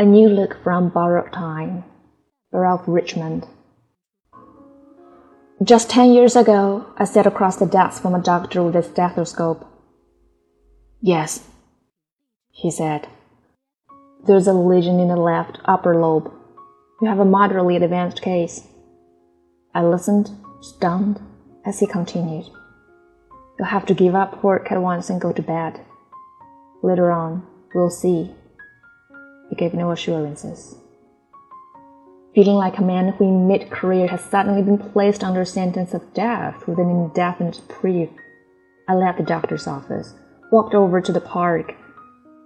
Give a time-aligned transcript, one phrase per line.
[0.00, 1.84] A New Look from Borrowed Time,
[2.52, 3.46] Ralph Richmond.
[5.62, 9.62] Just ten years ago, I sat across the desk from a doctor with a stethoscope.
[11.02, 11.46] Yes,
[12.50, 13.08] he said.
[14.26, 16.32] There's a lesion in the left upper lobe.
[17.02, 18.66] You have a moderately advanced case.
[19.74, 20.30] I listened,
[20.62, 21.20] stunned,
[21.66, 22.46] as he continued.
[23.58, 25.78] You'll have to give up work at once and go to bed.
[26.82, 28.34] Later on, we'll see.
[29.60, 30.74] Gave no assurances.
[32.34, 36.14] Feeling like a man who in mid career has suddenly been placed under sentence of
[36.14, 38.08] death with an indefinite reprieve,
[38.88, 40.14] I left the doctor's office,
[40.50, 41.74] walked over to the park,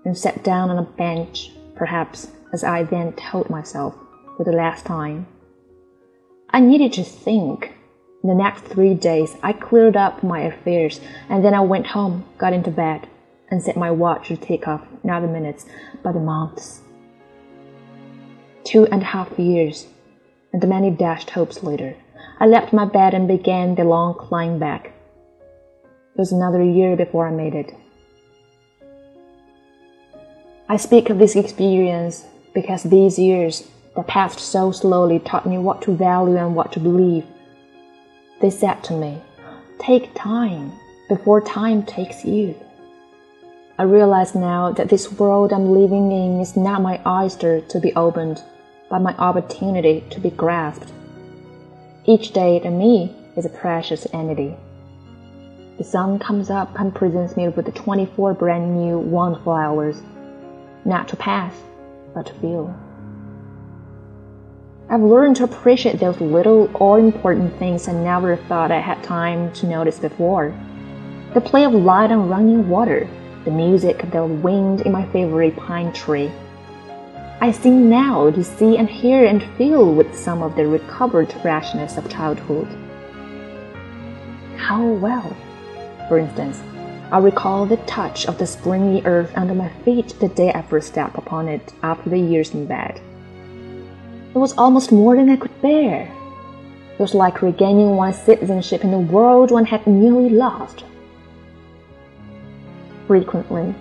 [0.04, 3.94] and sat down on a bench, perhaps, as I then told myself,
[4.36, 5.28] for the last time.
[6.50, 7.74] I needed to think.
[8.24, 12.24] In the next three days, I cleared up my affairs, and then I went home,
[12.38, 13.06] got into bed,
[13.52, 15.64] and set my watch to tick off not the minutes,
[16.02, 16.73] but the months
[18.74, 19.86] two and a half years,
[20.52, 21.94] and many dashed hopes later,
[22.40, 24.86] I left my bed and began the long climb back.
[24.86, 27.72] It was another year before I made it.
[30.68, 33.62] I speak of this experience because these years
[33.94, 37.24] that passed so slowly taught me what to value and what to believe.
[38.40, 39.22] They said to me,
[39.78, 40.72] Take time
[41.08, 42.56] before time takes you.
[43.78, 47.94] I realize now that this world I'm living in is not my oyster to be
[47.94, 48.42] opened
[48.94, 50.92] but my opportunity to be grasped.
[52.04, 54.54] Each day to me is a precious entity.
[55.78, 60.00] The sun comes up and presents me with 24 brand new wonderful hours,
[60.84, 61.52] not to pass,
[62.14, 62.72] but to feel.
[64.88, 69.52] I've learned to appreciate those little all important things I never thought I had time
[69.54, 70.54] to notice before.
[71.34, 73.08] The play of light on running water,
[73.44, 76.30] the music of the wind in my favorite pine tree
[77.44, 81.98] I seem now to see and hear and feel with some of the recovered freshness
[81.98, 82.66] of childhood.
[84.56, 85.36] How well,
[86.08, 86.62] for instance,
[87.12, 90.88] I recall the touch of the springy earth under my feet the day I first
[90.88, 92.98] stepped upon it after the years in bed.
[94.34, 96.10] It was almost more than I could bear.
[96.94, 100.82] It was like regaining one's citizenship in a world one had nearly lost.
[103.06, 103.74] Frequently,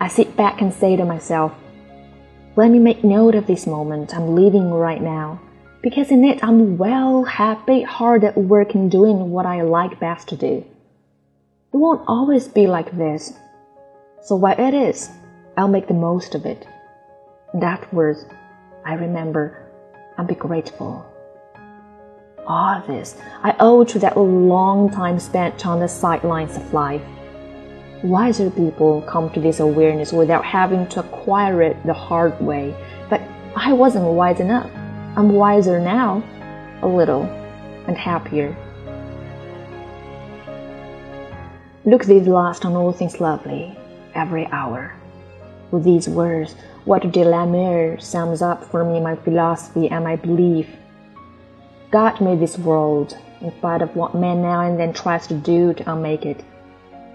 [0.00, 1.54] I sit back and say to myself,
[2.56, 5.40] let me make note of this moment I'm living right now,
[5.82, 10.28] because in it I'm well, happy, hard at work and doing what I like best
[10.28, 10.64] to do.
[11.72, 13.34] It won't always be like this.
[14.22, 15.10] So while it is,
[15.58, 16.66] I'll make the most of it.
[17.52, 18.24] And afterwards,
[18.86, 19.62] I remember
[20.16, 21.04] and be grateful.
[22.46, 27.02] All this I owe to that long time spent on the sidelines of life
[28.02, 32.74] wiser people come to this awareness without having to acquire it the hard way.
[33.08, 33.22] But
[33.54, 34.70] I wasn't wise enough.
[35.16, 36.22] I'm wiser now,
[36.82, 37.22] a little,
[37.86, 38.54] and happier.
[41.84, 43.76] Look these last on all things lovely,
[44.14, 44.94] every hour.
[45.70, 50.16] With these words, Walter de la Mare sums up for me my philosophy and my
[50.16, 50.68] belief.
[51.90, 55.72] God made this world, in spite of what man now and then tries to do
[55.74, 56.44] to unmake it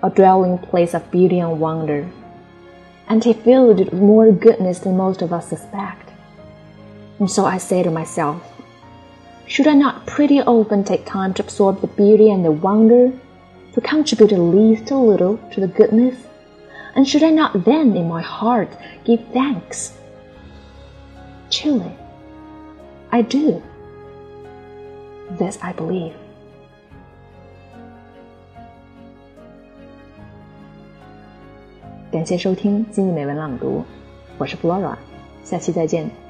[0.03, 2.09] a dwelling place of beauty and wonder,
[3.07, 6.09] and he filled it with more goodness than most of us suspect.
[7.19, 8.41] And so I say to myself,
[9.45, 13.12] should I not pretty often take time to absorb the beauty and the wonder,
[13.73, 16.16] to contribute at least a little to the goodness?
[16.95, 18.75] And should I not then in my heart
[19.06, 19.97] give thanks?
[21.50, 21.91] Truly,
[23.12, 23.62] I do.
[25.31, 26.16] This I believe.
[32.11, 33.85] 感谢收听今日美文朗读，
[34.38, 34.97] 我是 Flora，
[35.45, 36.20] 下期再见。